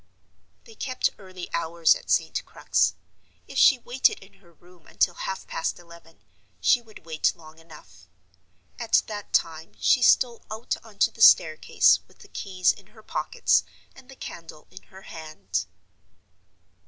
They 0.63 0.73
kept 0.73 1.11
early 1.19 1.47
hours 1.53 1.93
at 1.93 2.09
St. 2.09 2.43
Crux. 2.43 2.95
If 3.47 3.59
she 3.59 3.77
waited 3.77 4.17
in 4.17 4.39
her 4.41 4.51
room 4.51 4.87
until 4.87 5.13
half 5.13 5.45
past 5.45 5.77
eleven, 5.77 6.23
she 6.59 6.81
would 6.81 7.05
wait 7.05 7.35
long 7.35 7.59
enough. 7.59 8.07
At 8.79 9.03
that 9.05 9.31
time 9.31 9.73
she 9.79 10.01
stole 10.01 10.41
out 10.49 10.75
on 10.83 10.97
to 10.97 11.11
the 11.11 11.21
staircase, 11.21 11.99
with 12.07 12.17
the 12.17 12.29
keys 12.29 12.71
in 12.73 12.87
her 12.97 13.03
pocket, 13.03 13.61
and 13.95 14.09
the 14.09 14.15
candle 14.15 14.65
in 14.71 14.81
her 14.89 15.03
hand. 15.03 15.67